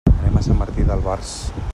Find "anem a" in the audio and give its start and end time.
0.11-0.41